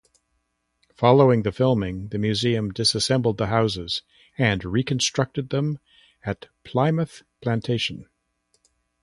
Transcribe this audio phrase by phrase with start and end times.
[0.95, 4.01] Following the filming, the museum disassembled the houses
[4.35, 5.77] and reconstructed them
[6.23, 8.07] at Plimoth Plantation.